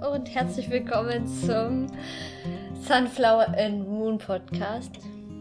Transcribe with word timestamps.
Und 0.00 0.32
herzlich 0.32 0.70
willkommen 0.70 1.26
zum 1.26 1.88
Sunflower 2.86 3.48
and 3.58 3.88
Moon 3.88 4.16
Podcast. 4.16 4.92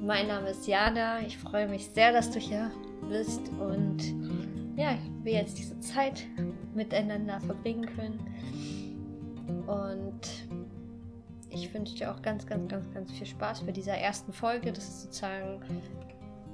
Mein 0.02 0.28
Name 0.28 0.50
ist 0.50 0.66
Jana. 0.66 1.20
Ich 1.20 1.38
freue 1.38 1.68
mich 1.68 1.90
sehr, 1.90 2.12
dass 2.12 2.32
du 2.32 2.40
hier 2.40 2.72
bist 3.08 3.42
und 3.60 4.02
ja, 4.76 4.98
wir 5.22 5.34
jetzt 5.34 5.60
diese 5.60 5.80
Zeit 5.80 6.26
miteinander 6.74 7.40
verbringen 7.40 7.88
können. 7.96 8.20
Und 9.68 10.22
ich 11.52 11.72
wünsche 11.72 11.96
dir 11.96 12.12
auch 12.12 12.24
ganz, 12.24 12.48
ganz, 12.48 12.68
ganz, 12.68 12.92
ganz 12.92 13.12
viel 13.12 13.28
Spaß 13.28 13.62
bei 13.62 13.72
dieser 13.72 13.96
ersten 13.96 14.34
Folge. 14.34 14.74
Das 14.74 14.86
ist 14.86 15.04
sozusagen 15.04 15.62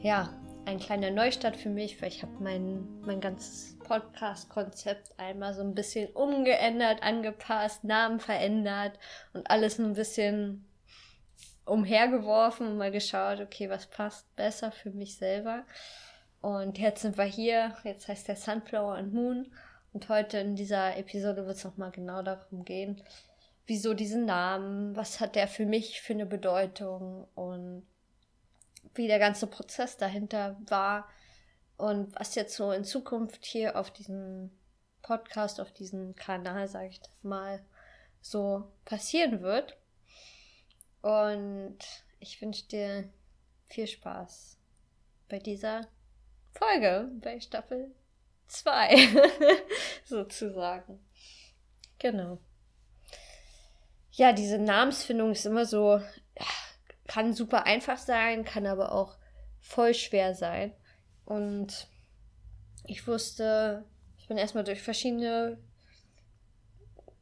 ja 0.02 0.30
ein 0.66 0.80
kleiner 0.80 1.12
Neustart 1.12 1.58
für 1.58 1.70
mich, 1.70 2.02
weil 2.02 2.10
ich 2.10 2.22
habe 2.22 2.34
mein, 2.40 3.02
mein 3.02 3.22
ganzes 3.22 3.78
Podcast-Konzept 3.80 5.20
einmal 5.20 5.54
so 5.54 5.62
ein 5.62 5.76
bisschen 5.76 6.10
umgeändert, 6.12 7.04
angepasst, 7.04 7.84
Namen 7.84 8.20
verändert 8.20 8.98
und 9.34 9.50
alles 9.50 9.80
ein 9.80 9.94
bisschen 9.94 10.66
umhergeworfen 11.66 12.68
und 12.68 12.78
mal 12.78 12.92
geschaut, 12.92 13.40
okay, 13.40 13.70
was 13.70 13.88
passt 13.88 14.34
besser 14.36 14.72
für 14.72 14.92
mich 14.92 15.18
selber. 15.18 15.66
Und 16.42 16.78
jetzt 16.78 17.02
sind 17.02 17.18
wir 17.18 17.24
hier, 17.26 17.76
jetzt 17.84 18.08
heißt 18.08 18.28
der 18.28 18.36
Sunflower 18.36 18.96
and 18.96 19.14
Moon 19.14 19.52
und 19.94 20.10
heute 20.10 20.40
in 20.40 20.56
dieser 20.56 20.98
Episode 20.98 21.46
wird 21.46 21.58
es 21.58 21.64
nochmal 21.64 21.92
genau 21.92 22.22
darum 22.22 22.66
gehen, 22.66 23.02
wieso 23.66 23.94
diesen 23.94 24.26
Namen, 24.26 24.96
was 24.96 25.20
hat 25.20 25.36
der 25.36 25.48
für 25.48 25.66
mich 25.66 26.02
für 26.02 26.14
eine 26.14 26.26
Bedeutung 26.26 27.28
und 27.36 27.86
wie 28.96 29.08
der 29.08 29.20
ganze 29.20 29.48
Prozess 29.48 29.98
dahinter 29.98 30.58
war 30.68 31.10
und 31.78 32.18
was 32.20 32.36
jetzt 32.36 32.56
so 32.56 32.72
in 32.72 32.84
Zukunft 32.84 33.46
hier 33.46 33.78
auf 33.78 33.92
diesem 33.92 34.52
Podcast, 35.02 35.60
auf 35.60 35.72
diesem 35.72 36.16
Kanal, 36.16 36.68
sage 36.68 36.90
ich 36.90 37.02
mal, 37.22 37.64
so 38.22 38.72
passieren 38.86 39.42
wird. 39.42 39.78
Und 41.02 41.78
ich 42.20 42.42
wünsche 42.42 42.66
dir 42.68 43.10
viel 43.68 43.88
Spaß 43.88 44.58
bei 45.28 45.40
dieser 45.40 45.88
Folge, 46.54 47.12
bei 47.22 47.40
Staffel 47.40 47.94
2 48.48 49.10
sozusagen. 50.06 51.00
Genau. 52.00 52.38
Ja, 54.12 54.32
diese 54.32 54.60
Namensfindung 54.60 55.32
ist 55.32 55.46
immer 55.46 55.66
so, 55.66 56.00
kann 57.08 57.34
super 57.34 57.66
einfach 57.66 57.98
sein, 57.98 58.46
kann 58.46 58.66
aber 58.66 58.92
auch 58.94 59.18
voll 59.60 59.94
schwer 59.94 60.36
sein. 60.36 60.74
Und 61.26 61.88
ich 62.86 63.08
wusste, 63.08 63.86
ich 64.18 64.28
bin 64.28 64.38
erstmal 64.38 64.64
durch 64.64 64.82
verschiedene 64.82 65.58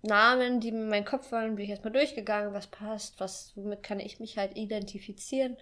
Namen, 0.01 0.59
die 0.59 0.71
mir 0.71 0.81
in 0.81 0.89
meinen 0.89 1.05
Kopf 1.05 1.31
waren, 1.31 1.55
bin 1.55 1.65
ich 1.65 1.71
erstmal 1.71 1.93
durchgegangen, 1.93 2.53
was 2.53 2.67
passt, 2.67 3.19
was, 3.19 3.55
womit 3.55 3.83
kann 3.83 3.99
ich 3.99 4.19
mich 4.19 4.37
halt 4.37 4.57
identifizieren. 4.57 5.57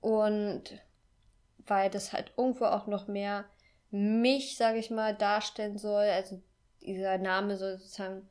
Und 0.00 0.80
weil 1.66 1.90
das 1.90 2.12
halt 2.12 2.32
irgendwo 2.36 2.66
auch 2.66 2.86
noch 2.86 3.08
mehr 3.08 3.44
mich, 3.90 4.56
sage 4.56 4.78
ich 4.78 4.90
mal, 4.90 5.14
darstellen 5.14 5.78
soll. 5.78 6.04
Also 6.04 6.42
dieser 6.80 7.18
Name 7.18 7.56
soll 7.56 7.78
sozusagen 7.78 8.28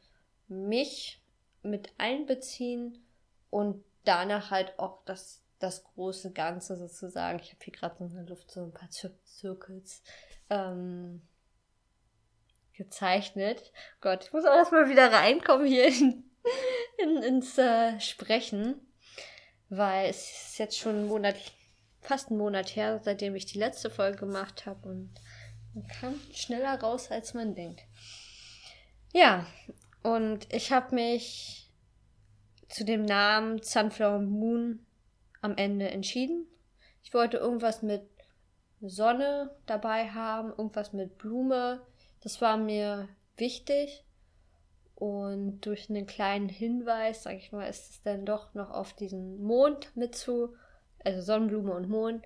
mich 0.48 1.22
mit 1.64 1.92
einbeziehen 1.98 3.04
und 3.50 3.84
danach 4.06 4.52
halt 4.52 4.78
auch 4.80 5.04
das, 5.06 5.44
das 5.60 5.84
große 5.84 6.32
Ganze 6.32 6.78
sozusagen. 6.78 7.40
Ich 7.40 7.52
habe 7.52 7.64
hier 7.64 7.74
gerade 7.74 8.04
in 8.04 8.14
der 8.14 8.24
Luft 8.24 8.52
so 8.52 8.64
ein 8.64 8.74
paar 8.74 8.90
Zir 8.90 9.12
Circles 9.26 10.02
ähm, 10.50 11.22
gezeichnet. 12.74 13.72
Gott, 14.02 14.26
ich 14.26 14.34
muss 14.34 14.46
auch 14.46 14.56
erstmal 14.56 14.90
wieder 14.90 15.12
reinkommen 15.12 15.68
hier 15.68 15.88
in, 15.88 16.24
in, 16.98 17.18
ins 17.24 17.58
äh, 17.58 18.00
Sprechen, 18.00 18.80
weil 19.70 20.10
es 20.10 20.48
ist 20.48 20.58
jetzt 20.60 20.78
schon 20.78 21.02
ein 21.02 21.08
Monat, 21.08 21.36
fast 22.02 22.32
ein 22.32 22.38
Monat 22.38 22.76
her, 22.76 23.00
seitdem 23.04 23.36
ich 23.36 23.46
die 23.46 23.60
letzte 23.60 23.90
Folge 23.90 24.20
gemacht 24.20 24.66
habe 24.66 24.88
und 24.90 25.14
man 25.74 25.88
kam 25.88 26.20
schneller 26.32 26.80
raus, 26.80 27.12
als 27.12 27.34
man 27.34 27.56
denkt. 27.56 27.82
Ja, 29.14 29.46
und 30.04 30.54
ich 30.54 30.72
habe 30.72 30.96
mich 30.96 31.65
zu 32.76 32.84
dem 32.84 33.06
Namen 33.06 33.64
Sunflower 33.64 34.20
Moon 34.20 34.86
am 35.42 35.56
Ende 35.56 35.90
entschieden. 35.90 36.46
Ich 37.04 37.14
wollte 37.14 37.38
irgendwas 37.38 37.82
mit 37.82 38.02
Sonne 38.82 39.56
dabei 39.66 40.10
haben, 40.10 40.50
irgendwas 40.50 40.92
mit 40.92 41.18
Blume. 41.18 41.82
Das 42.20 42.42
war 42.42 42.58
mir 42.58 43.08
wichtig. 43.38 44.04
Und 44.94 45.62
durch 45.62 45.90
einen 45.90 46.06
kleinen 46.06 46.50
Hinweis, 46.50 47.24
sag 47.24 47.36
ich 47.36 47.54
mal, 47.54 47.66
ist 47.66 47.92
es 47.92 48.04
dann 48.04 48.26
doch 48.26 48.54
noch 48.54 48.72
auf 48.72 48.92
diesen 48.92 49.42
Mond 49.42 49.96
mit 49.96 50.16
zu, 50.16 50.54
also 51.06 51.22
Sonnenblume 51.22 51.74
und 51.74 51.88
Mond. 51.88 52.26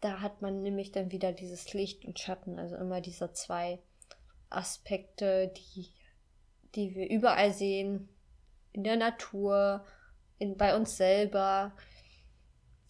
Da 0.00 0.22
hat 0.22 0.40
man 0.40 0.62
nämlich 0.62 0.90
dann 0.90 1.12
wieder 1.12 1.32
dieses 1.32 1.70
Licht 1.74 2.06
und 2.06 2.18
Schatten, 2.18 2.58
also 2.58 2.76
immer 2.76 3.02
diese 3.02 3.30
zwei 3.34 3.78
Aspekte, 4.48 5.52
die, 5.54 5.92
die 6.74 6.94
wir 6.94 7.10
überall 7.10 7.52
sehen, 7.52 8.08
in 8.72 8.84
der 8.84 8.96
Natur, 8.96 9.84
in, 10.38 10.56
bei 10.56 10.76
uns 10.76 10.96
selber. 10.96 11.72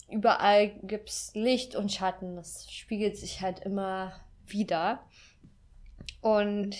Überall 0.09 0.69
gibt 0.83 1.09
es 1.09 1.31
Licht 1.33 1.75
und 1.75 1.91
Schatten. 1.91 2.35
Das 2.35 2.69
spiegelt 2.69 3.17
sich 3.17 3.41
halt 3.41 3.59
immer 3.61 4.13
wieder. 4.45 5.05
Und 6.21 6.75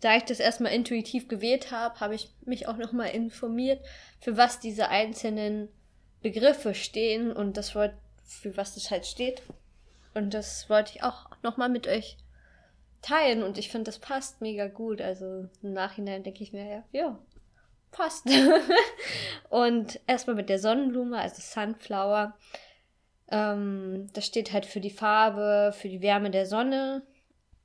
da 0.00 0.16
ich 0.16 0.24
das 0.24 0.40
erstmal 0.40 0.72
intuitiv 0.72 1.28
gewählt 1.28 1.70
habe, 1.70 2.00
habe 2.00 2.14
ich 2.14 2.34
mich 2.44 2.66
auch 2.66 2.76
nochmal 2.76 3.10
informiert, 3.10 3.84
für 4.20 4.36
was 4.36 4.58
diese 4.58 4.88
einzelnen 4.88 5.68
Begriffe 6.22 6.74
stehen 6.74 7.32
und 7.32 7.56
das 7.56 7.74
Wort, 7.74 7.94
für 8.24 8.56
was 8.56 8.74
das 8.74 8.90
halt 8.90 9.06
steht. 9.06 9.42
Und 10.14 10.34
das 10.34 10.68
wollte 10.68 10.92
ich 10.94 11.02
auch 11.02 11.26
nochmal 11.42 11.68
mit 11.68 11.86
euch 11.86 12.16
teilen 13.00 13.42
und 13.42 13.58
ich 13.58 13.70
finde, 13.70 13.84
das 13.84 13.98
passt 13.98 14.40
mega 14.40 14.68
gut. 14.68 15.00
Also 15.00 15.48
im 15.62 15.72
Nachhinein 15.72 16.22
denke 16.22 16.42
ich 16.42 16.52
mir, 16.52 16.64
ja, 16.64 16.84
ja, 16.92 17.18
passt. 17.92 18.26
und 19.50 20.00
erstmal 20.06 20.36
mit 20.36 20.48
der 20.48 20.58
Sonnenblume, 20.58 21.18
also 21.18 21.40
Sunflower. 21.40 22.34
Ähm, 23.30 24.08
das 24.12 24.26
steht 24.26 24.52
halt 24.52 24.66
für 24.66 24.80
die 24.80 24.90
Farbe, 24.90 25.72
für 25.72 25.88
die 25.88 26.02
Wärme 26.02 26.30
der 26.30 26.46
Sonne, 26.46 27.02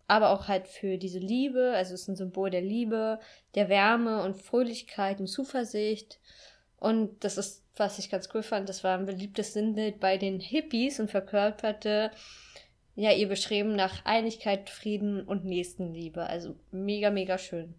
aber 0.07 0.29
auch 0.29 0.47
halt 0.47 0.67
für 0.67 0.97
diese 0.97 1.19
Liebe. 1.19 1.73
Also 1.75 1.95
es 1.95 2.03
ist 2.03 2.07
ein 2.09 2.15
Symbol 2.15 2.49
der 2.49 2.61
Liebe, 2.61 3.19
der 3.55 3.69
Wärme 3.69 4.23
und 4.23 4.41
Fröhlichkeit 4.41 5.19
und 5.19 5.27
Zuversicht. 5.27 6.19
Und 6.79 7.23
das 7.23 7.37
ist, 7.37 7.63
was 7.75 7.97
ich 7.99 8.09
ganz 8.09 8.29
cool 8.33 8.43
fand, 8.43 8.69
das 8.69 8.83
war 8.83 8.97
ein 8.97 9.05
beliebtes 9.05 9.53
Sinnbild 9.53 9.99
bei 9.99 10.17
den 10.17 10.39
Hippies 10.39 10.99
und 10.99 11.09
verkörperte 11.09 12.11
ja 12.95 13.11
ihr 13.11 13.27
Bestreben 13.27 13.75
nach 13.75 14.05
Einigkeit, 14.05 14.69
Frieden 14.69 15.23
und 15.23 15.45
Nächstenliebe. 15.45 16.25
Also 16.25 16.55
mega, 16.71 17.09
mega 17.09 17.37
schön. 17.37 17.75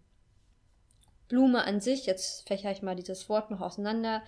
Blume 1.29 1.63
an 1.63 1.79
sich, 1.79 2.05
jetzt 2.05 2.47
fächer 2.47 2.71
ich 2.71 2.81
mal 2.81 2.95
dieses 2.95 3.29
Wort 3.29 3.51
noch 3.51 3.61
auseinander. 3.61 4.21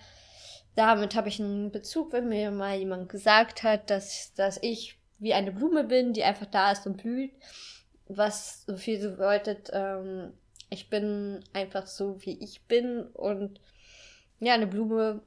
Damit 0.74 1.14
habe 1.14 1.28
ich 1.28 1.40
einen 1.40 1.70
Bezug, 1.70 2.12
wenn 2.12 2.28
mir 2.28 2.50
mal 2.50 2.78
jemand 2.78 3.10
gesagt 3.10 3.62
hat, 3.62 3.90
dass, 3.90 4.32
dass 4.34 4.58
ich 4.62 4.98
wie 5.18 5.34
eine 5.34 5.52
Blume 5.52 5.84
bin, 5.84 6.14
die 6.14 6.24
einfach 6.24 6.46
da 6.46 6.72
ist 6.72 6.86
und 6.86 6.96
blüht. 6.96 7.32
Was 8.08 8.64
so 8.66 8.76
viel 8.76 8.98
bedeutet, 8.98 9.70
ähm, 9.72 10.32
ich 10.70 10.88
bin 10.88 11.44
einfach 11.52 11.86
so, 11.86 12.24
wie 12.24 12.42
ich 12.42 12.62
bin. 12.62 13.02
Und 13.02 13.60
ja, 14.40 14.54
eine 14.54 14.66
Blume 14.66 15.22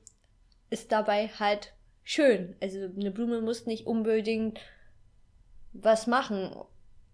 ist 0.70 0.92
dabei 0.92 1.28
halt 1.28 1.74
schön. 2.04 2.56
Also 2.62 2.80
eine 2.80 3.12
Blume 3.12 3.42
muss 3.42 3.66
nicht 3.66 3.86
unbedingt 3.86 4.60
was 5.74 6.08
machen, 6.08 6.56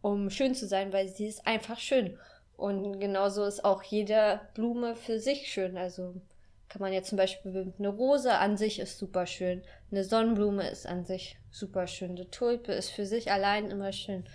um 0.02 0.30
schön 0.30 0.56
zu 0.56 0.68
sein, 0.68 0.94
weil 0.94 1.10
sie 1.10 1.28
ist 1.28 1.46
einfach 1.46 1.80
schön. 1.80 2.18
Und 2.62 3.00
genauso 3.00 3.44
ist 3.44 3.66
auch 3.66 3.82
jede 3.82 4.40
Blume 4.54 4.96
für 4.96 5.20
sich 5.20 5.52
schön. 5.52 5.80
Also 5.80 6.22
kann 6.70 6.80
man 6.80 6.94
jetzt 6.94 7.10
zum 7.10 7.18
Beispiel 7.18 7.74
eine 7.80 7.88
Rose 7.88 8.38
an 8.38 8.56
sich 8.56 8.78
ist 8.78 9.00
super 9.00 9.26
schön. 9.26 9.64
Eine 9.90 10.04
Sonnenblume 10.04 10.70
ist 10.70 10.86
an 10.86 11.04
sich 11.04 11.40
super 11.50 11.88
schön. 11.88 12.12
Eine 12.12 12.30
Tulpe 12.30 12.72
ist 12.72 12.92
für 12.92 13.08
sich 13.08 13.32
allein 13.32 13.72
immer 13.72 13.92
schön. 13.92 14.26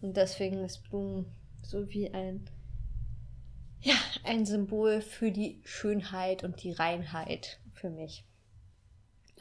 Und 0.00 0.16
deswegen 0.16 0.64
ist 0.64 0.88
Blumen 0.88 1.26
so 1.62 1.90
wie 1.90 2.08
ein, 2.14 2.48
ja, 3.82 3.96
ein 4.24 4.46
Symbol 4.46 5.02
für 5.02 5.30
die 5.30 5.60
Schönheit 5.64 6.42
und 6.42 6.62
die 6.62 6.72
Reinheit 6.72 7.58
für 7.74 7.90
mich. 7.90 8.24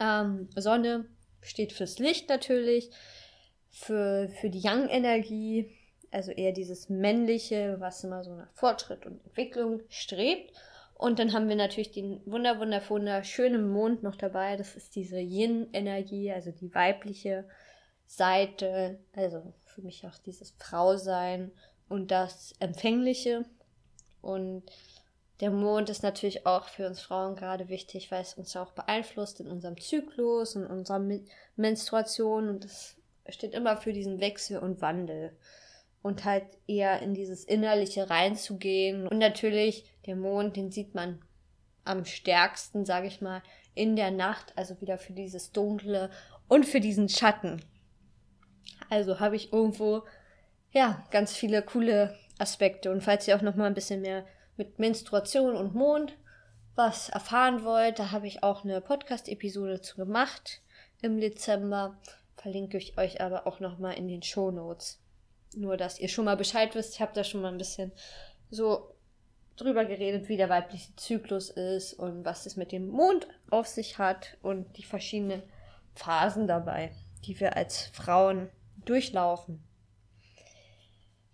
Ähm, 0.01 0.50
Sonne 0.57 1.06
steht 1.39 1.72
fürs 1.72 1.98
Licht 1.98 2.28
natürlich, 2.28 2.89
für, 3.69 4.28
für 4.42 4.50
die 4.50 4.60
Yang-Energie, 4.60 5.74
also 6.13 6.31
eher 6.31 6.51
dieses 6.51 6.89
männliche, 6.89 7.77
was 7.80 8.04
immer 8.04 8.24
so 8.24 8.36
nach 8.36 8.51
Fortschritt 8.54 9.06
und 9.06 9.24
Entwicklung 9.25 9.81
strebt. 9.89 10.54
Und 10.94 11.19
dann 11.19 11.33
haben 11.33 11.50
wir 11.50 11.56
natürlich 11.56 11.92
den 11.92 12.21
wunder, 12.25 12.60
wunder, 12.60 12.81
wunderschönen 12.88 13.68
Mond 13.69 14.04
noch 14.04 14.15
dabei. 14.15 14.56
Das 14.56 14.75
ist 14.75 14.95
diese 14.95 15.19
Yin-Energie, 15.19 16.31
also 16.31 16.51
die 16.51 16.74
weibliche 16.74 17.45
Seite. 18.06 19.00
Also 19.15 19.54
für 19.65 19.81
mich 19.81 20.06
auch 20.06 20.18
dieses 20.19 20.51
Frausein 20.60 21.51
und 21.89 22.12
das 22.12 22.54
Empfängliche. 22.60 23.45
Und 24.21 24.63
der 25.42 25.50
Mond 25.50 25.89
ist 25.89 26.04
natürlich 26.04 26.45
auch 26.45 26.68
für 26.68 26.88
uns 26.88 27.01
Frauen 27.01 27.36
gerade 27.36 27.69
wichtig, 27.69 28.12
weil 28.12 28.21
es 28.21 28.36
uns 28.36 28.56
auch 28.56 28.71
beeinflusst 28.71 29.39
in 29.39 29.48
unserem 29.48 29.80
Zyklus 29.80 30.56
und 30.56 30.68
unserer 30.68 31.01
Menstruation 31.56 32.50
und 32.50 32.65
es 32.65 32.95
steht 33.30 33.54
immer 33.54 33.77
für 33.77 33.94
diesen 33.94 34.19
Wechsel 34.19 34.60
und 34.60 34.81
Wandel 34.81 35.36
und 36.04 36.26
halt 36.26 36.46
eher 36.68 37.02
in 37.02 37.16
dieses 37.16 37.46
Innerliche 37.46 38.10
reinzugehen. 38.10 39.08
Und 39.08 39.18
natürlich, 39.18 39.86
der 40.06 40.16
Mond, 40.16 40.58
den 40.58 40.70
sieht 40.70 40.94
man 40.94 41.20
am 41.86 42.06
stärksten, 42.06 42.86
sage 42.86 43.08
ich 43.08 43.22
mal, 43.22 43.42
in 43.74 43.96
der 43.96 44.12
Nacht, 44.12 44.54
also 44.56 44.80
wieder 44.82 44.98
für 45.00 45.14
dieses 45.14 45.52
Dunkle 45.52 46.12
und 46.48 46.66
für 46.66 46.82
diesen 46.82 47.10
Schatten. 47.10 47.64
Also 48.90 49.20
habe 49.20 49.38
ich 49.38 49.54
irgendwo, 49.54 50.04
ja, 50.72 51.04
ganz 51.10 51.34
viele 51.34 51.62
coole 51.64 52.16
Aspekte. 52.38 52.92
Und 52.92 53.02
falls 53.02 53.28
ihr 53.28 53.36
auch 53.38 53.42
noch 53.42 53.56
mal 53.56 53.66
ein 53.66 53.74
bisschen 53.74 54.02
mehr 54.02 54.26
mit 54.58 54.80
Menstruation 54.80 55.56
und 55.56 55.74
Mond 55.74 56.18
was 56.76 57.10
erfahren 57.10 57.64
wollt, 57.64 58.00
da 58.00 58.12
habe 58.12 58.28
ich 58.28 58.44
auch 58.44 58.66
eine 58.66 58.82
Podcast-Episode 58.82 59.82
zu 59.82 59.96
gemacht 59.96 60.62
im 61.02 61.20
Dezember. 61.20 61.98
Verlinke 62.36 62.78
ich 62.78 62.98
euch 62.98 63.22
aber 63.22 63.48
auch 63.48 63.62
noch 63.62 63.80
mal 63.80 63.92
in 63.92 64.08
den 64.08 64.22
Show 64.22 64.52
Notes. 64.52 65.03
Nur, 65.56 65.78
dass 65.78 66.00
ihr 66.00 66.10
schon 66.10 66.26
mal 66.26 66.38
Bescheid 66.38 66.74
wisst. 66.76 66.96
Ich 66.96 67.02
habe 67.02 67.14
da 67.14 67.24
schon 67.24 67.42
mal 67.42 67.52
ein 67.52 67.58
bisschen 67.58 67.92
so 68.50 68.94
drüber 69.56 69.86
geredet, 69.86 70.30
wie 70.30 70.38
der 70.38 70.50
weibliche 70.50 70.96
Zyklus 70.96 71.50
ist 71.50 71.94
und 71.94 72.26
was 72.26 72.46
es 72.46 72.56
mit 72.56 72.72
dem 72.72 72.88
Mond 72.88 73.28
auf 73.50 73.68
sich 73.68 73.98
hat 73.98 74.38
und 74.42 74.78
die 74.78 74.84
verschiedenen 74.84 75.44
Phasen 75.96 76.48
dabei, 76.48 76.92
die 77.26 77.40
wir 77.40 77.56
als 77.56 77.88
Frauen 77.94 78.50
durchlaufen. 78.86 79.64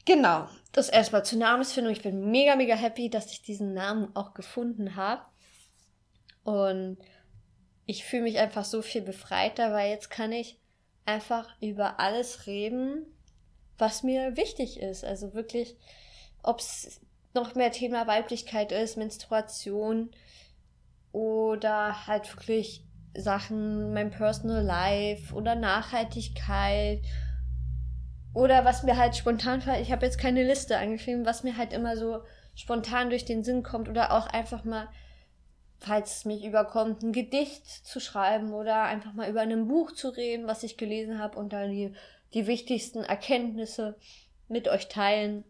Genau, 0.06 0.48
das 0.72 0.89
erstmal 0.89 1.24
zur 1.24 1.39
Namensfindung. 1.39 1.94
Ich 1.94 2.01
bin 2.01 2.31
mega, 2.31 2.56
mega 2.56 2.75
happy, 2.75 3.10
dass 3.10 3.31
ich 3.31 3.42
diesen 3.42 3.74
Namen 3.74 4.15
auch 4.15 4.33
gefunden 4.33 4.95
habe. 4.95 5.22
Und 6.44 6.98
ich 7.86 8.04
fühle 8.04 8.24
mich 8.24 8.39
einfach 8.39 8.65
so 8.65 8.81
viel 8.81 9.01
befreiter, 9.01 9.72
weil 9.72 9.92
jetzt 9.92 10.10
kann 10.10 10.31
ich 10.31 10.60
einfach 11.06 11.50
über 11.62 12.00
alles 12.00 12.48
reden, 12.48 13.06
was 13.79 14.03
mir 14.03 14.37
wichtig 14.37 14.79
ist. 14.79 15.03
Also 15.03 15.33
wirklich, 15.33 15.75
ob 16.43 16.59
es 16.59 17.01
noch 17.33 17.55
mehr 17.55 17.71
Thema 17.71 18.05
Weiblichkeit 18.07 18.71
ist, 18.71 18.97
Menstruation 18.97 20.11
oder 21.11 22.05
halt 22.07 22.31
wirklich 22.35 22.83
Sachen, 23.15 23.93
mein 23.93 24.11
Personal 24.11 24.63
Life 24.63 25.33
oder 25.33 25.55
Nachhaltigkeit 25.55 27.01
oder 28.33 28.63
was 28.63 28.83
mir 28.83 28.97
halt 28.97 29.15
spontan, 29.15 29.63
ich 29.81 29.91
habe 29.91 30.05
jetzt 30.05 30.19
keine 30.19 30.43
Liste 30.43 30.77
angeschrieben, 30.77 31.25
was 31.25 31.43
mir 31.43 31.57
halt 31.57 31.73
immer 31.73 31.97
so 31.97 32.19
spontan 32.55 33.09
durch 33.09 33.25
den 33.25 33.43
Sinn 33.43 33.63
kommt 33.63 33.89
oder 33.89 34.13
auch 34.13 34.27
einfach 34.27 34.63
mal, 34.63 34.87
falls 35.79 36.17
es 36.17 36.25
mich 36.25 36.45
überkommt, 36.45 37.01
ein 37.01 37.13
Gedicht 37.13 37.65
zu 37.65 37.99
schreiben 37.99 38.53
oder 38.53 38.83
einfach 38.83 39.13
mal 39.13 39.29
über 39.29 39.41
ein 39.41 39.67
Buch 39.67 39.93
zu 39.93 40.09
reden, 40.09 40.47
was 40.47 40.63
ich 40.63 40.77
gelesen 40.77 41.19
habe 41.19 41.39
und 41.39 41.53
dann 41.53 41.71
die, 41.71 41.93
die 42.33 42.47
wichtigsten 42.47 43.03
Erkenntnisse 43.03 43.97
mit 44.47 44.67
euch 44.67 44.87
teilen 44.87 45.43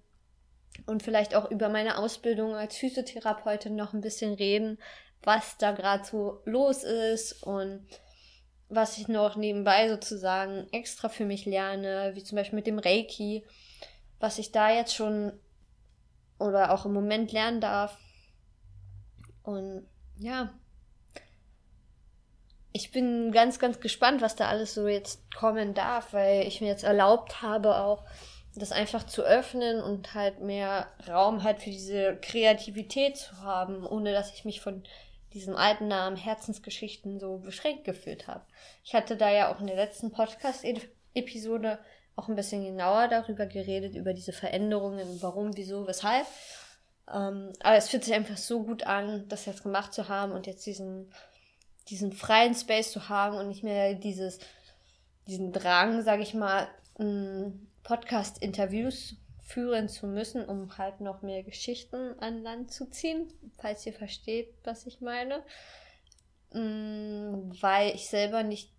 und 0.85 1.03
vielleicht 1.03 1.35
auch 1.35 1.49
über 1.51 1.69
meine 1.69 1.97
Ausbildung 1.97 2.55
als 2.55 2.77
Physiotherapeutin 2.77 3.75
noch 3.75 3.93
ein 3.93 4.01
bisschen 4.01 4.33
reden, 4.33 4.77
was 5.23 5.57
da 5.57 5.71
gerade 5.71 6.05
so 6.05 6.41
los 6.45 6.83
ist 6.83 7.43
und 7.43 7.85
was 8.69 8.97
ich 8.97 9.07
noch 9.07 9.35
nebenbei 9.35 9.89
sozusagen 9.89 10.67
extra 10.71 11.09
für 11.09 11.25
mich 11.25 11.45
lerne, 11.45 12.11
wie 12.13 12.23
zum 12.23 12.35
Beispiel 12.35 12.55
mit 12.57 12.67
dem 12.67 12.79
Reiki, 12.79 13.43
was 14.19 14.37
ich 14.37 14.51
da 14.51 14.71
jetzt 14.71 14.95
schon 14.95 15.33
oder 16.37 16.71
auch 16.71 16.85
im 16.85 16.93
Moment 16.93 17.31
lernen 17.31 17.61
darf. 17.61 17.97
Und 19.43 19.87
ja, 20.17 20.53
ich 22.79 22.91
bin 22.91 23.33
ganz, 23.33 23.59
ganz 23.59 23.81
gespannt, 23.81 24.21
was 24.21 24.37
da 24.37 24.47
alles 24.47 24.73
so 24.73 24.87
jetzt 24.87 25.21
kommen 25.35 25.73
darf, 25.73 26.13
weil 26.13 26.47
ich 26.47 26.61
mir 26.61 26.67
jetzt 26.67 26.85
erlaubt 26.85 27.41
habe, 27.41 27.75
auch 27.75 28.05
das 28.55 28.71
einfach 28.71 29.05
zu 29.05 29.21
öffnen 29.21 29.81
und 29.81 30.13
halt 30.13 30.39
mehr 30.39 30.87
Raum 31.05 31.43
halt 31.43 31.59
für 31.59 31.69
diese 31.69 32.15
Kreativität 32.21 33.17
zu 33.17 33.41
haben, 33.41 33.85
ohne 33.85 34.13
dass 34.13 34.33
ich 34.33 34.45
mich 34.45 34.61
von 34.61 34.83
diesem 35.33 35.57
alten 35.57 35.89
Namen 35.89 36.15
Herzensgeschichten 36.15 37.19
so 37.19 37.39
beschränkt 37.39 37.83
gefühlt 37.83 38.27
habe. 38.27 38.45
Ich 38.85 38.95
hatte 38.95 39.17
da 39.17 39.29
ja 39.29 39.53
auch 39.53 39.59
in 39.59 39.67
der 39.67 39.75
letzten 39.75 40.11
Podcast-Episode 40.11 41.79
auch 42.15 42.29
ein 42.29 42.35
bisschen 42.35 42.63
genauer 42.63 43.09
darüber 43.09 43.45
geredet, 43.45 43.93
über 43.95 44.13
diese 44.13 44.33
Veränderungen, 44.33 45.21
warum, 45.21 45.55
wieso, 45.57 45.85
weshalb. 45.85 46.25
Ähm, 47.13 47.51
aber 47.59 47.75
es 47.75 47.89
fühlt 47.89 48.05
sich 48.05 48.13
einfach 48.13 48.37
so 48.37 48.63
gut 48.63 48.83
an, 48.83 49.27
das 49.27 49.45
jetzt 49.45 49.63
gemacht 49.63 49.93
zu 49.93 50.07
haben 50.07 50.31
und 50.31 50.47
jetzt 50.47 50.65
diesen, 50.65 51.11
diesen 51.89 52.13
freien 52.13 52.53
Space 52.56 52.91
zu 52.91 53.09
haben 53.09 53.38
und 53.38 53.47
nicht 53.47 53.63
mehr 53.63 53.94
dieses, 53.95 54.39
diesen 55.27 55.51
Drang, 55.51 56.01
sag 56.01 56.19
ich 56.19 56.33
mal, 56.33 56.68
Podcast-Interviews 57.83 59.15
führen 59.41 59.89
zu 59.89 60.06
müssen, 60.06 60.45
um 60.45 60.77
halt 60.77 61.01
noch 61.01 61.21
mehr 61.24 61.44
Geschichten 61.44 62.13
an 62.19 62.44
Land 62.44 62.71
zu 62.71 62.89
ziehen, 62.89 63.33
falls 63.57 63.86
ihr 63.86 63.94
versteht, 63.94 64.53
was 64.63 64.86
ich 64.86 65.01
meine. 65.01 65.44
Mm, 66.53 67.51
weil 67.62 67.95
ich 67.95 68.07
selber 68.07 68.44
nicht, 68.44 68.71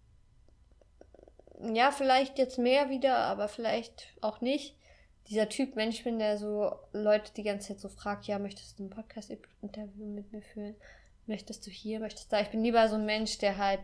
ja, 1.75 1.91
vielleicht 1.91 2.39
jetzt 2.39 2.59
mehr 2.59 2.89
wieder, 2.89 3.17
aber 3.17 3.49
vielleicht 3.49 4.09
auch 4.21 4.41
nicht. 4.41 4.77
Dieser 5.29 5.49
Typ 5.49 5.77
Mensch 5.77 6.03
bin, 6.05 6.19
der 6.19 6.39
so 6.39 6.73
Leute 6.93 7.33
die 7.35 7.43
ganze 7.43 7.69
Zeit 7.69 7.81
so 7.81 7.89
fragt, 7.89 8.27
ja, 8.27 8.39
möchtest 8.39 8.79
du 8.79 8.85
ein 8.85 8.91
Podcast-Interview 8.91 10.07
mit 10.07 10.33
mir 10.33 10.43
führen? 10.43 10.77
Möchtest 11.31 11.65
du 11.65 11.71
hier, 11.71 12.00
möchtest 12.00 12.32
du 12.32 12.37
da? 12.37 12.43
Ich 12.43 12.50
bin 12.50 12.65
lieber 12.65 12.88
so 12.88 12.97
ein 12.97 13.06
Mensch, 13.06 13.38
der 13.38 13.56
halt, 13.56 13.79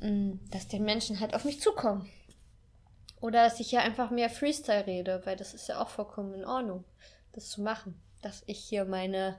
mm, 0.00 0.32
dass 0.50 0.66
die 0.66 0.80
Menschen 0.80 1.20
halt 1.20 1.32
auf 1.32 1.44
mich 1.44 1.60
zukommen. 1.60 2.10
Oder 3.20 3.44
dass 3.44 3.60
ich 3.60 3.70
hier 3.70 3.82
einfach 3.82 4.10
mehr 4.10 4.28
Freestyle 4.28 4.84
rede, 4.84 5.22
weil 5.24 5.36
das 5.36 5.54
ist 5.54 5.68
ja 5.68 5.80
auch 5.80 5.88
vollkommen 5.88 6.34
in 6.34 6.44
Ordnung, 6.44 6.82
das 7.34 7.50
zu 7.50 7.62
machen. 7.62 8.02
Dass 8.20 8.42
ich 8.46 8.58
hier 8.58 8.84
meine, 8.84 9.38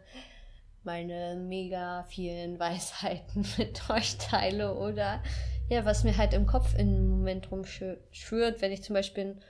meine 0.86 1.36
mega 1.36 2.04
vielen 2.04 2.60
Weisheiten 2.60 3.46
mit 3.58 3.90
euch 3.90 4.18
teile 4.20 4.76
oder 4.76 5.22
ja, 5.68 5.84
was 5.84 6.06
mir 6.06 6.16
halt 6.16 6.34
im 6.34 6.46
Kopf 6.46 6.74
im 6.78 7.10
Moment 7.10 7.52
rumschwört, 7.52 8.62
wenn 8.62 8.72
ich 8.72 8.84
zum 8.84 8.94
Beispiel 8.94 9.26
ein, 9.26 9.44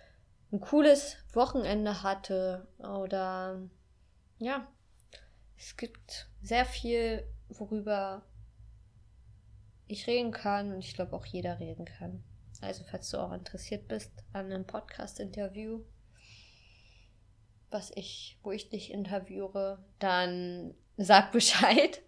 ein 0.52 0.62
cooles 0.62 1.18
Wochenende 1.34 2.02
hatte 2.02 2.68
oder 2.80 3.62
ja, 4.40 4.68
es 5.58 5.78
gibt 5.78 6.28
sehr 6.42 6.66
viel, 6.66 7.24
worüber 7.60 8.24
ich 9.88 10.08
reden 10.08 10.32
kann 10.32 10.74
und 10.74 10.80
ich 10.80 10.94
glaube 10.94 11.16
auch 11.16 11.26
jeder 11.26 11.60
reden 11.60 11.86
kann. 11.86 12.24
Also, 12.62 12.84
falls 12.90 13.10
du 13.10 13.18
auch 13.18 13.34
interessiert 13.34 13.88
bist 13.88 14.12
an 14.32 14.46
einem 14.46 14.66
Podcast-Interview, 14.66 15.84
was 17.70 17.92
ich, 17.96 18.40
wo 18.44 18.52
ich 18.52 18.70
dich 18.70 18.92
interviewe, 18.92 19.84
dann 20.00 20.74
sag 20.96 21.32
Bescheid. 21.32 22.02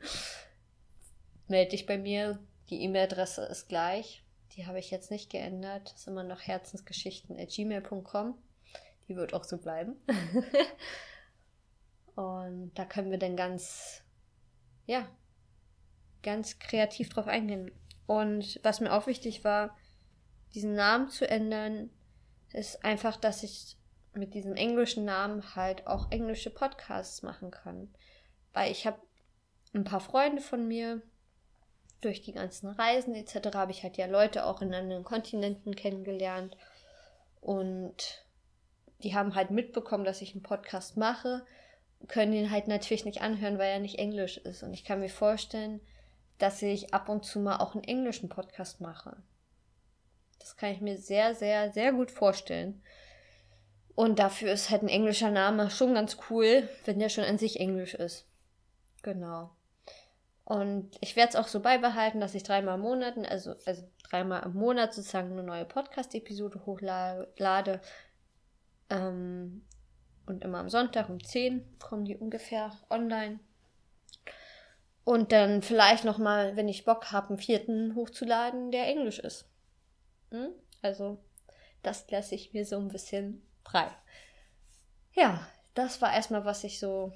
Melde 1.47 1.71
dich 1.71 1.85
bei 1.85 1.97
mir. 1.97 2.39
Die 2.69 2.81
E-Mail-Adresse 2.83 3.43
ist 3.45 3.67
gleich. 3.67 4.23
Die 4.53 4.65
habe 4.65 4.79
ich 4.79 4.91
jetzt 4.91 5.11
nicht 5.11 5.29
geändert. 5.29 5.91
Das 5.91 6.01
ist 6.01 6.07
immer 6.07 6.23
noch 6.23 6.41
herzensgeschichten.gmail.com. 6.41 8.37
Die 9.07 9.15
wird 9.15 9.33
auch 9.33 9.43
so 9.43 9.57
bleiben. 9.57 9.95
Und 12.15 12.71
da 12.75 12.85
können 12.85 13.11
wir 13.11 13.19
dann 13.19 13.35
ganz, 13.35 14.01
ja, 14.85 15.07
ganz 16.25 16.59
kreativ 16.59 17.09
drauf 17.09 17.27
eingehen. 17.27 17.71
Und 18.05 18.59
was 18.63 18.81
mir 18.81 18.91
auch 18.91 19.07
wichtig 19.07 19.43
war, 19.43 19.77
diesen 20.53 20.73
Namen 20.73 21.09
zu 21.09 21.29
ändern, 21.29 21.89
ist 22.51 22.83
einfach, 22.83 23.15
dass 23.15 23.43
ich 23.43 23.77
mit 24.13 24.33
diesem 24.33 24.55
englischen 24.55 25.05
Namen 25.05 25.55
halt 25.55 25.87
auch 25.87 26.11
englische 26.11 26.49
Podcasts 26.49 27.21
machen 27.21 27.51
kann. 27.51 27.93
Weil 28.53 28.71
ich 28.71 28.85
habe 28.85 28.99
ein 29.73 29.83
paar 29.83 29.99
Freunde 29.99 30.41
von 30.41 30.67
mir, 30.67 31.01
durch 32.05 32.21
die 32.21 32.33
ganzen 32.33 32.69
Reisen 32.69 33.15
etc. 33.15 33.55
habe 33.55 33.71
ich 33.71 33.83
halt 33.83 33.97
ja 33.97 34.05
Leute 34.05 34.45
auch 34.45 34.61
in 34.61 34.73
anderen 34.73 35.03
Kontinenten 35.03 35.75
kennengelernt. 35.75 36.55
Und 37.41 38.23
die 39.03 39.15
haben 39.15 39.35
halt 39.35 39.51
mitbekommen, 39.51 40.05
dass 40.05 40.21
ich 40.21 40.33
einen 40.33 40.43
Podcast 40.43 40.97
mache, 40.97 41.45
können 42.07 42.33
ihn 42.33 42.51
halt 42.51 42.67
natürlich 42.67 43.05
nicht 43.05 43.21
anhören, 43.21 43.57
weil 43.57 43.71
er 43.71 43.79
nicht 43.79 43.97
Englisch 43.97 44.37
ist. 44.37 44.61
Und 44.63 44.73
ich 44.73 44.83
kann 44.83 44.99
mir 44.99 45.09
vorstellen, 45.09 45.81
dass 46.37 46.61
ich 46.61 46.93
ab 46.93 47.09
und 47.09 47.25
zu 47.25 47.39
mal 47.39 47.57
auch 47.57 47.75
einen 47.75 47.83
englischen 47.83 48.29
Podcast 48.29 48.81
mache. 48.81 49.17
Das 50.39 50.57
kann 50.57 50.71
ich 50.71 50.81
mir 50.81 50.97
sehr, 50.97 51.33
sehr, 51.33 51.71
sehr 51.71 51.93
gut 51.93 52.11
vorstellen. 52.11 52.81
Und 53.95 54.19
dafür 54.19 54.51
ist 54.51 54.69
halt 54.69 54.83
ein 54.83 54.89
englischer 54.89 55.31
Name 55.31 55.69
schon 55.69 55.93
ganz 55.93 56.17
cool, 56.29 56.67
wenn 56.83 56.99
der 56.99 57.09
schon 57.09 57.23
an 57.23 57.37
sich 57.37 57.59
englisch 57.59 57.93
ist. 57.93 58.27
Genau. 59.01 59.51
Und 60.43 60.91
ich 61.01 61.15
werde 61.15 61.29
es 61.29 61.35
auch 61.35 61.47
so 61.47 61.61
beibehalten, 61.61 62.19
dass 62.19 62.35
ich 62.35 62.43
dreimal 62.43 62.75
im 62.75 62.81
Monat, 62.81 63.17
also, 63.29 63.55
also 63.65 63.83
dreimal 64.03 64.43
im 64.43 64.53
Monat 64.53 64.93
sozusagen 64.93 65.31
eine 65.31 65.43
neue 65.43 65.65
Podcast-Episode 65.65 66.65
hochlade. 66.65 67.81
Ähm, 68.89 69.65
und 70.27 70.43
immer 70.43 70.59
am 70.59 70.69
Sonntag 70.69 71.09
um 71.09 71.23
10 71.23 71.77
kommen 71.79 72.05
die 72.05 72.17
ungefähr 72.17 72.71
online. 72.89 73.39
Und 75.05 75.31
dann 75.31 75.61
vielleicht 75.61 76.03
nochmal, 76.03 76.57
wenn 76.57 76.67
ich 76.67 76.83
Bock 76.83 77.11
habe, 77.11 77.29
einen 77.29 77.37
vierten 77.37 77.95
hochzuladen, 77.95 78.71
der 78.71 78.87
Englisch 78.87 79.19
ist. 79.19 79.45
Hm? 80.31 80.49
Also, 80.81 81.19
das 81.83 82.09
lasse 82.09 82.33
ich 82.33 82.53
mir 82.53 82.65
so 82.65 82.77
ein 82.77 82.89
bisschen 82.89 83.45
frei. 83.63 83.87
Ja, 85.13 85.47
das 85.75 86.01
war 86.01 86.11
erstmal, 86.11 86.43
was 86.43 86.63
ich 86.63 86.79
so 86.79 87.13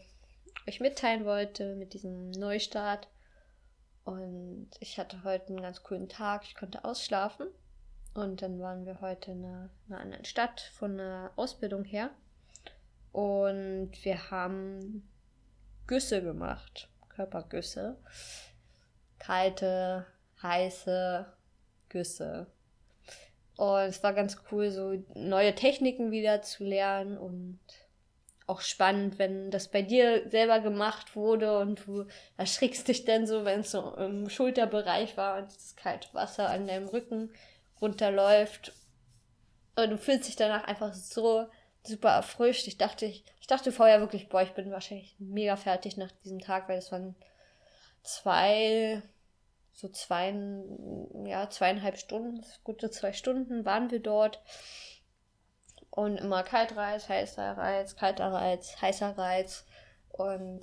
euch 0.68 0.80
mitteilen 0.80 1.26
wollte 1.26 1.76
mit 1.76 1.94
diesem 1.94 2.30
Neustart. 2.30 3.08
Und 4.06 4.70
ich 4.80 5.00
hatte 5.00 5.24
heute 5.24 5.48
einen 5.48 5.62
ganz 5.62 5.82
coolen 5.82 6.10
Tag. 6.10 6.44
Ich 6.44 6.54
konnte 6.54 6.86
ausschlafen. 6.86 7.48
Und 8.14 8.44
dann 8.44 8.60
waren 8.60 8.86
wir 8.86 9.02
heute 9.02 9.32
in 9.32 9.44
einer, 9.44 9.70
in 9.88 9.94
einer 9.94 10.04
anderen 10.04 10.26
Stadt 10.26 10.62
von 10.76 11.00
einer 11.00 11.32
Ausbildung 11.36 11.84
her. 11.86 12.12
Und 13.12 13.92
wir 14.04 14.30
haben 14.30 15.10
Güsse 15.88 16.22
gemacht. 16.22 16.88
Körpergüsse. 17.20 17.98
Kalte, 19.20 20.06
heiße 20.42 21.26
Güsse. 21.90 22.48
Und 23.58 23.82
es 23.82 24.02
war 24.04 24.14
ganz 24.14 24.38
cool, 24.50 24.72
so 24.72 25.04
neue 25.16 25.54
Techniken 25.54 26.12
wieder 26.12 26.42
zu 26.42 26.64
lernen 26.64 27.18
und 27.18 27.60
auch 28.48 28.62
spannend, 28.62 29.20
wenn 29.20 29.52
das 29.52 29.68
bei 29.68 29.82
dir 29.82 30.30
selber 30.30 30.62
gemacht 30.62 31.18
wurde 31.18 31.60
und 31.60 31.86
du 31.86 32.06
erschrickst 32.38 32.88
dich 32.88 33.04
dann 33.04 33.28
so, 33.28 33.44
wenn 33.44 33.60
es 33.60 33.72
so 33.72 33.96
im 33.96 34.30
Schulterbereich 34.30 35.18
war 35.18 35.40
und 35.40 35.54
das 35.54 35.76
kalte 35.76 36.08
Wasser 36.14 36.50
an 36.50 36.68
deinem 36.68 36.88
Rücken 36.88 37.34
runterläuft. 37.82 38.72
Und 39.76 39.90
du 39.90 39.98
fühlst 39.98 40.30
dich 40.30 40.38
danach 40.38 40.64
einfach 40.64 40.94
so 40.94 41.48
super 41.90 42.10
erfrischt. 42.10 42.68
Ich 42.68 42.78
dachte, 42.78 43.06
ich, 43.06 43.26
ich 43.40 43.48
dachte 43.48 43.72
vorher 43.72 44.00
wirklich, 44.00 44.30
boah, 44.30 44.42
ich 44.42 44.52
bin 44.52 44.72
wahrscheinlich 44.72 45.16
mega 45.20 45.56
fertig 45.56 45.98
nach 45.98 46.12
diesem 46.24 46.40
Tag, 46.40 46.70
weil 46.70 46.78
es 46.78 46.92
waren 46.92 47.16
zwei, 48.04 49.02
so 49.74 49.90
zwei, 49.90 50.34
ja, 51.26 51.50
zweieinhalb 51.50 51.98
Stunden, 51.98 52.46
gute 52.64 52.90
zwei 52.92 53.14
Stunden 53.14 53.66
waren 53.66 53.92
wir 53.92 54.00
dort. 54.00 54.42
Und 55.90 56.18
immer 56.18 56.44
Kaltreiz, 56.44 57.10
heißer 57.10 57.58
Reiz, 57.58 57.96
kalter 57.96 58.32
Reiz, 58.32 58.82
heißer 58.82 59.18
Reiz. 59.18 59.66
Und 60.10 60.62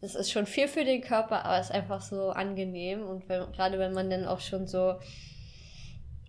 es 0.00 0.14
ist 0.14 0.32
schon 0.32 0.46
viel 0.46 0.66
für 0.66 0.84
den 0.84 1.00
Körper, 1.00 1.44
aber 1.44 1.58
es 1.58 1.66
ist 1.66 1.74
einfach 1.74 2.02
so 2.02 2.30
angenehm. 2.30 3.06
Und 3.06 3.28
wenn, 3.28 3.50
gerade 3.52 3.78
wenn 3.78 3.92
man 3.92 4.10
dann 4.10 4.26
auch 4.26 4.40
schon 4.40 4.66
so 4.66 4.98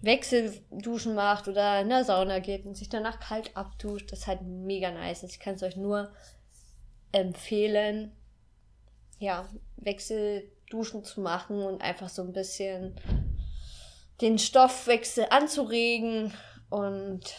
Wechselduschen 0.03 1.15
macht 1.15 1.47
oder 1.47 1.79
in 1.79 1.87
der 1.87 2.03
Sauna 2.03 2.39
geht 2.39 2.65
und 2.65 2.75
sich 2.75 2.89
danach 2.89 3.21
kalt 3.21 3.55
abduscht, 3.55 4.11
das 4.11 4.19
ist 4.19 4.27
halt 4.27 4.41
mega 4.41 4.91
nice. 4.91 5.23
Ich 5.23 5.39
kann 5.39 5.55
es 5.55 5.63
euch 5.63 5.77
nur 5.77 6.11
empfehlen, 7.13 8.11
ja, 9.19 9.47
Wechselduschen 9.77 11.05
zu 11.05 11.21
machen 11.21 11.63
und 11.63 11.81
einfach 11.81 12.09
so 12.09 12.21
ein 12.21 12.33
bisschen 12.33 12.95
den 14.19 14.37
Stoffwechsel 14.37 15.27
anzuregen 15.29 16.33
und 16.69 17.33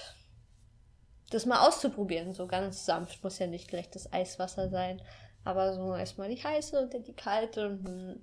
das 1.29 1.45
mal 1.45 1.67
auszuprobieren. 1.67 2.33
So 2.33 2.47
ganz 2.47 2.87
sanft, 2.87 3.23
muss 3.23 3.39
ja 3.39 3.47
nicht 3.47 3.69
gleich 3.69 3.91
das 3.91 4.11
Eiswasser 4.11 4.71
sein, 4.71 5.03
aber 5.45 5.75
so 5.75 5.95
erstmal 5.95 6.31
die 6.35 6.43
heiße 6.43 6.81
und 6.81 6.95
dann 6.95 7.05
die 7.05 7.13
kalte 7.13 7.69
und 7.69 8.23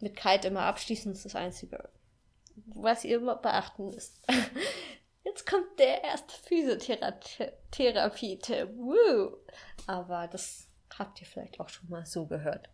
mit 0.00 0.16
kalt 0.16 0.44
immer 0.44 0.62
abschließen 0.62 1.12
ist 1.12 1.24
das 1.24 1.36
Einzige 1.36 1.88
was 2.66 3.04
ihr 3.04 3.16
immer 3.16 3.36
beachten 3.36 3.86
müsst. 3.86 4.20
Jetzt 5.24 5.46
kommt 5.46 5.78
der 5.78 6.04
erste 6.04 6.34
Physiotherapie-Tipp. 6.42 8.68
Aber 9.86 10.28
das 10.28 10.68
habt 10.98 11.20
ihr 11.20 11.26
vielleicht 11.26 11.60
auch 11.60 11.68
schon 11.68 11.88
mal 11.88 12.06
so 12.06 12.26
gehört. 12.26 12.68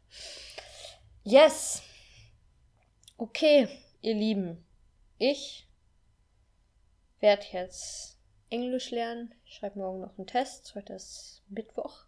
Yes. 1.23 1.83
Okay, 3.17 3.69
ihr 4.01 4.15
Lieben. 4.15 4.65
Ich 5.19 5.69
werde 7.21 7.45
jetzt 7.53 8.19
Englisch 8.49 8.91
lernen. 8.91 9.35
Ich 9.45 9.55
schreibe 9.55 9.79
morgen 9.79 10.01
noch 10.01 10.19
einen 10.19 10.27
Test. 10.27 10.75
Heute 10.75 10.95
ist 10.95 11.43
Mittwoch. 11.49 12.05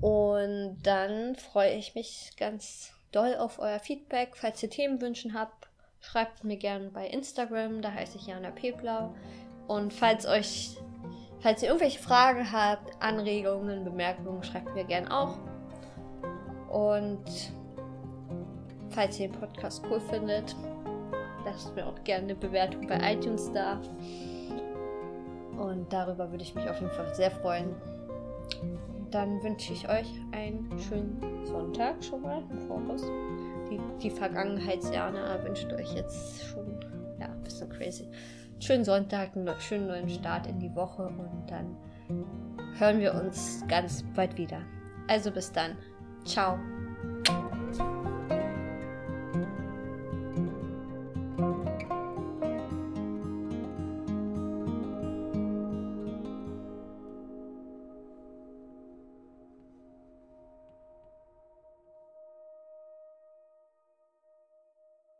Und 0.00 0.80
dann 0.82 1.34
freue 1.34 1.74
ich 1.74 1.94
mich 1.94 2.32
ganz 2.36 2.92
doll 3.10 3.34
auf 3.34 3.58
euer 3.58 3.80
Feedback. 3.80 4.36
Falls 4.36 4.62
ihr 4.62 4.70
Themenwünschen 4.70 5.34
habt, 5.34 5.67
Schreibt 6.00 6.44
mir 6.44 6.56
gerne 6.56 6.90
bei 6.90 7.06
Instagram, 7.08 7.82
da 7.82 7.92
heiße 7.92 8.18
ich 8.18 8.26
Jana 8.26 8.50
Peblau. 8.50 9.14
Und 9.66 9.92
falls 9.92 10.26
euch, 10.26 10.76
falls 11.40 11.62
ihr 11.62 11.68
irgendwelche 11.68 11.98
Fragen 11.98 12.50
habt, 12.50 13.02
Anregungen, 13.02 13.84
Bemerkungen, 13.84 14.42
schreibt 14.42 14.74
mir 14.74 14.84
gerne 14.84 15.10
auch. 15.10 15.36
Und 16.70 17.52
falls 18.90 19.18
ihr 19.18 19.28
den 19.28 19.38
Podcast 19.38 19.82
cool 19.90 20.00
findet, 20.00 20.54
lasst 21.44 21.74
mir 21.74 21.86
auch 21.86 22.02
gerne 22.04 22.24
eine 22.24 22.34
Bewertung 22.34 22.86
bei 22.86 23.12
iTunes 23.12 23.50
da. 23.52 23.80
Und 25.58 25.92
darüber 25.92 26.30
würde 26.30 26.44
ich 26.44 26.54
mich 26.54 26.68
auf 26.68 26.80
jeden 26.80 26.92
Fall 26.92 27.12
sehr 27.14 27.30
freuen. 27.30 27.74
Dann 29.10 29.42
wünsche 29.42 29.72
ich 29.72 29.88
euch 29.88 30.08
einen 30.32 30.70
schönen 30.78 31.46
Sonntag 31.46 32.02
schon 32.04 32.22
mal 32.22 32.42
im 32.50 32.60
Voraus 32.60 33.02
die, 33.70 33.80
die 34.02 34.10
Vergangenheitsjahre 34.10 35.42
wünscht 35.44 35.72
euch 35.72 35.94
jetzt 35.94 36.44
schon, 36.44 36.80
ja, 37.20 37.26
ein 37.26 37.42
bisschen 37.42 37.68
crazy. 37.68 38.08
Schönen 38.60 38.84
Sonntag, 38.84 39.36
einen 39.36 39.48
schönen 39.60 39.86
neuen 39.86 40.08
Start 40.08 40.46
in 40.46 40.58
die 40.58 40.74
Woche 40.74 41.02
und 41.02 41.46
dann 41.48 41.76
hören 42.78 43.00
wir 43.00 43.14
uns 43.14 43.64
ganz 43.68 44.04
bald 44.14 44.36
wieder. 44.36 44.60
Also 45.06 45.30
bis 45.30 45.52
dann. 45.52 45.76
Ciao. 46.24 46.58